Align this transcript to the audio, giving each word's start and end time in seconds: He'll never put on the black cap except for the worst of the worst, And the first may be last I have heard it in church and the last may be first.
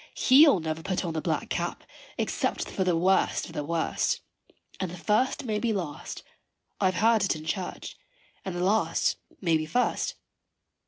He'll 0.15 0.59
never 0.59 0.81
put 0.81 1.05
on 1.05 1.13
the 1.13 1.21
black 1.21 1.49
cap 1.49 1.83
except 2.17 2.67
for 2.71 2.83
the 2.83 2.97
worst 2.97 3.45
of 3.45 3.53
the 3.53 3.63
worst, 3.63 4.21
And 4.79 4.89
the 4.89 4.97
first 4.97 5.43
may 5.45 5.59
be 5.59 5.73
last 5.73 6.23
I 6.79 6.85
have 6.87 6.95
heard 7.01 7.23
it 7.23 7.35
in 7.35 7.45
church 7.45 7.97
and 8.43 8.55
the 8.55 8.63
last 8.63 9.17
may 9.41 9.57
be 9.57 9.67
first. 9.67 10.15